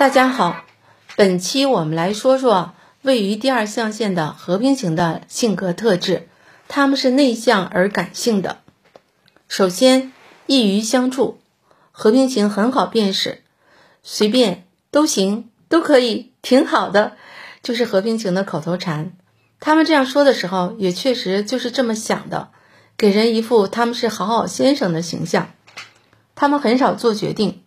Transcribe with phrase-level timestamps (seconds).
[0.00, 0.64] 大家好，
[1.14, 6.26] 本期我们来说说位于第二象限的和平型的性格特质，
[6.68, 8.60] 他们是内向而感性的。
[9.46, 10.14] 首先，
[10.46, 11.38] 易于相处，
[11.92, 13.42] 和平型很好辨识，
[14.02, 17.18] 随便都行，都可以，挺好的，
[17.62, 19.12] 就是和平型的口头禅。
[19.60, 22.48] 他们这样说的时候，也确实就是这么想的，
[22.96, 25.50] 给人一副他们是好好先生的形象。
[26.34, 27.62] 他们很少做决定。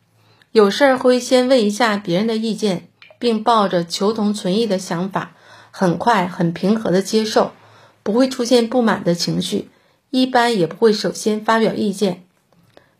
[0.54, 2.88] 有事儿会先问一下别人的意见，
[3.18, 5.32] 并抱着求同存异的想法，
[5.72, 7.54] 很快很平和的接受，
[8.04, 9.70] 不会出现不满的情绪，
[10.12, 12.26] 一般也不会首先发表意见。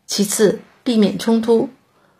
[0.04, 1.68] 其次，避免冲突，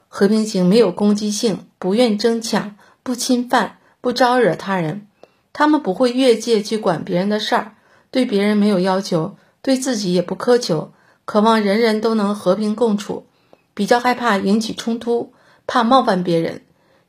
[0.07, 5.09] 和平型没有攻击性，不愿争抢，不侵犯，不招惹他人。
[5.53, 7.75] 他们不会越界去管别人的事儿，
[8.13, 10.93] 对别人没有要求，对自己也不苛求，
[11.25, 13.27] 渴望人人都能和平共处。
[13.75, 15.33] 比较害怕引起冲突，
[15.67, 16.63] 怕冒犯别人，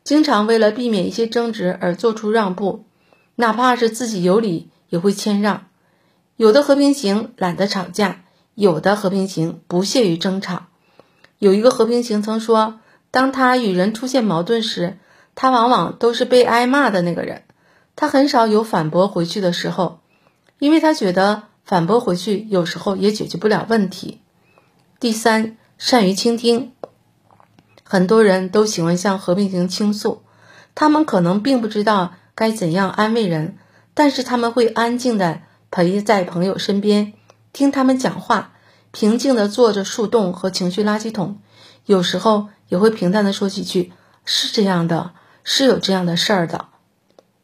[0.04, 2.86] 经常为了避免一些争执而做出让步，
[3.36, 5.68] 哪怕是自己有理也会谦让。
[6.36, 8.24] 有的和平型懒得吵架，
[8.56, 10.64] 有的和平型不屑于争吵。
[11.38, 12.80] 有一个和平型曾说，
[13.12, 14.98] 当他与人出现矛盾时，
[15.36, 17.44] 他往往都是被挨骂的那个人，
[17.96, 20.00] 他很少有反驳回去的时候，
[20.58, 24.22] 因为他觉得反驳回去有时候也解决不了问题。
[25.00, 25.58] 第三。
[25.78, 26.72] 善于倾听，
[27.84, 30.22] 很多人都喜欢向和平型倾诉，
[30.74, 33.58] 他们可能并不知道该怎样安慰人，
[33.94, 37.14] 但是他们会安静的陪在朋友身边，
[37.52, 38.54] 听他们讲话，
[38.92, 41.40] 平静的坐着树洞和情绪垃圾桶，
[41.86, 43.92] 有时候也会平淡的说几句
[44.24, 45.12] “是这样的，
[45.44, 46.68] 是有这样的事儿的”，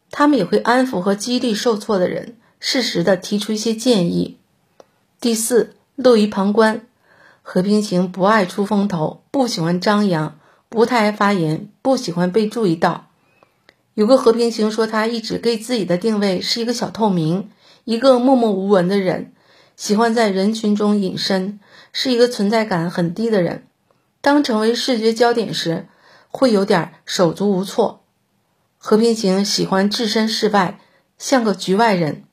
[0.09, 4.37] 他们也会安抚和激励受挫的人，适时的提出一些建议。
[5.19, 6.87] 第四，乐于旁观。
[7.41, 10.39] 和平型不爱出风头，不喜欢张扬，
[10.69, 13.07] 不太爱发言，不喜欢被注意到。
[13.93, 17.49] 有个和平型说，他一直给自己的定位是一个小透明，
[17.83, 19.33] 一个默默无闻的人，
[19.75, 21.59] 喜欢在人群中隐身，
[21.91, 23.67] 是一个存在感很低的人。
[24.21, 25.87] 当成为视觉焦点时，
[26.29, 28.03] 会有点手足无措。
[28.77, 30.79] 和平型喜欢置身事外，
[31.17, 32.23] 像个局外人。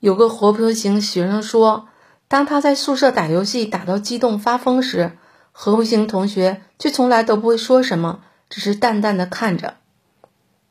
[0.00, 1.88] 有个活泼型学生说。
[2.32, 5.12] 当他在宿舍打游戏打到激动发疯时，
[5.52, 9.74] 和平型同学却从来都不会说什么，只是淡淡的看着。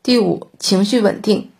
[0.01, 1.51] 第五，情绪稳定，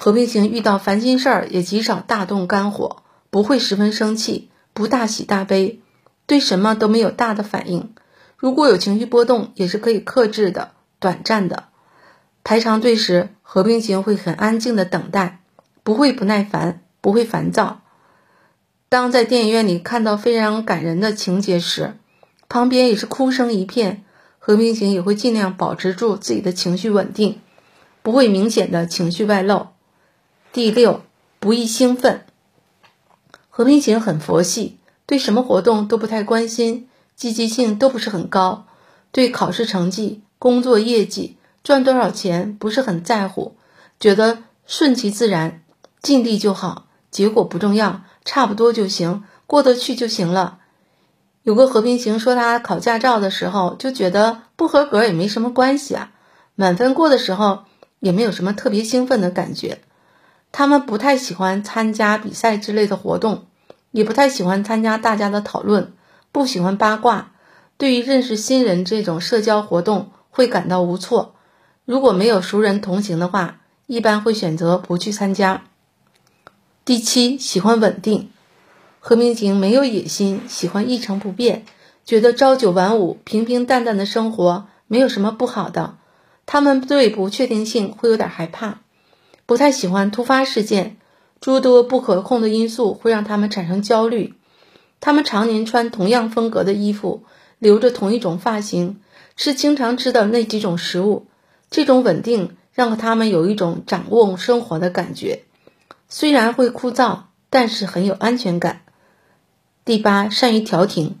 [0.00, 5.78] 和平型遇到烦心事儿也极少大动肝火，不会十分生气，不大喜大悲，
[6.26, 7.94] 对什么都没有大的反应。
[8.36, 11.68] 如果有情绪波动，也是可以克制的，短暂的。
[12.42, 15.38] 排长队时，和平型会很安静的等待，
[15.84, 17.82] 不会不耐烦，不会烦躁。
[18.88, 21.96] 当在电影院里看到非常感人的情节时，
[22.48, 24.04] 旁边也是哭声一片。
[24.40, 27.38] 和平型也会尽量保持住自己的情绪稳定，
[28.00, 29.66] 不会明显的情绪外露。
[30.54, 31.02] 第六，
[31.38, 32.24] 不易兴奋。
[33.50, 38.64] 和平型很佛系，对什么活动都不太关心，积极性都不是很高，
[39.12, 43.54] 对考试成绩、工作业绩、赚多少钱不是很在乎，
[44.00, 45.62] 觉得顺其自然，
[46.00, 48.00] 尽力就好，结果不重要。
[48.28, 50.58] 差不多就行，过得去就行了。
[51.44, 56.10] 有个和平型说，他考驾照的时候就觉得不合格也没什么关系啊，
[56.54, 57.60] 满分过的时候
[58.00, 59.80] 也没有什么特别兴奋的感觉。
[60.52, 63.46] 他们不太喜欢参加比赛之类的活动，
[63.92, 65.94] 也不太喜欢参加大家的讨论，
[66.30, 67.30] 不喜欢八卦。
[67.78, 71.34] 对于认识新人这种社交活动会感到无措。
[71.86, 75.62] 如果没有熟人同行的话，一般会选择不去参加。
[76.88, 78.30] 第七，喜欢稳定，
[78.98, 81.66] 和平型没有野心，喜欢一成不变，
[82.06, 85.98] 觉得朝九晚五、平平淡淡的生活没有什么不好的。
[86.46, 88.80] 他们对不确定性会有点害怕，
[89.44, 90.96] 不太喜欢突发事件，
[91.42, 94.32] 诸多不可控的因素会让他们产生焦虑。
[94.98, 97.24] 他们常年穿同样风格的衣服，
[97.58, 98.98] 留着同一种发型，
[99.36, 101.26] 吃经常吃的那几种食物。
[101.70, 105.44] 这种稳定让他们有一种掌握生活的感觉。
[106.10, 108.80] 虽然会枯燥，但是很有安全感。
[109.84, 111.18] 第八，善于调停。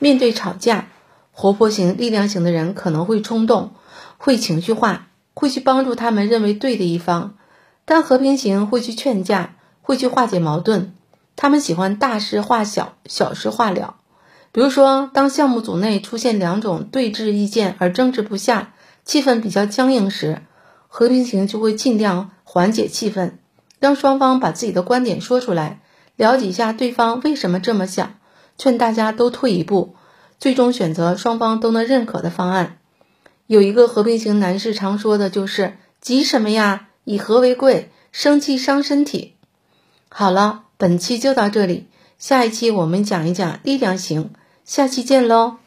[0.00, 0.88] 面对吵架，
[1.30, 3.72] 活泼型、力量型的人可能会冲动，
[4.18, 7.36] 会情绪化，会去帮助他们认为对的一方；
[7.84, 10.92] 但和平型会去劝架，会去化解矛盾。
[11.36, 13.94] 他们喜欢大事化小，小事化了。
[14.50, 20.42] 比如说，当项目组内出现两种对峙意见而争执不下，气氛比较僵硬时，
[20.88, 23.34] 和平型就会尽量缓解气氛。
[23.84, 25.82] 让双方把自己的观点说出来，
[26.16, 28.14] 了解一下对方为什么这么想，
[28.56, 29.94] 劝大家都退一步，
[30.40, 32.78] 最终选择双方都能认可的方案。
[33.46, 36.88] 有一个和平型男士常说的就是“急什么呀？
[37.04, 39.34] 以和为贵，生气伤身体。”
[40.08, 44.30] 好了，本期就到这里，下一期我们讲一讲力量型，
[44.64, 45.58] 下期见喽。